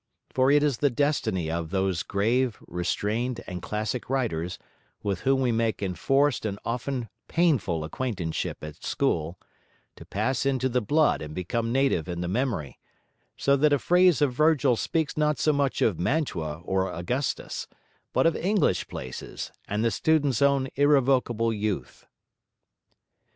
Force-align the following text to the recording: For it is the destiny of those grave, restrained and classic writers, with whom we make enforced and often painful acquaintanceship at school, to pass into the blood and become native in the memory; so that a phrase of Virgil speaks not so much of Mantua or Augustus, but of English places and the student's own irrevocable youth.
For 0.33 0.49
it 0.49 0.63
is 0.63 0.79
the 0.79 0.89
destiny 0.89 1.51
of 1.51 1.69
those 1.69 2.01
grave, 2.01 2.57
restrained 2.65 3.41
and 3.45 3.61
classic 3.61 4.09
writers, 4.09 4.57
with 5.03 5.19
whom 5.19 5.41
we 5.41 5.51
make 5.51 5.83
enforced 5.83 6.43
and 6.43 6.57
often 6.65 7.07
painful 7.27 7.83
acquaintanceship 7.83 8.63
at 8.63 8.83
school, 8.83 9.37
to 9.95 10.03
pass 10.03 10.43
into 10.43 10.69
the 10.69 10.81
blood 10.81 11.21
and 11.21 11.35
become 11.35 11.71
native 11.71 12.09
in 12.09 12.21
the 12.21 12.27
memory; 12.27 12.79
so 13.37 13.55
that 13.57 13.73
a 13.73 13.77
phrase 13.77 14.23
of 14.23 14.33
Virgil 14.33 14.75
speaks 14.75 15.15
not 15.17 15.37
so 15.37 15.53
much 15.53 15.83
of 15.83 15.99
Mantua 15.99 16.61
or 16.61 16.91
Augustus, 16.91 17.67
but 18.11 18.25
of 18.25 18.35
English 18.35 18.87
places 18.87 19.51
and 19.67 19.85
the 19.85 19.91
student's 19.91 20.41
own 20.41 20.67
irrevocable 20.75 21.53
youth. 21.53 22.07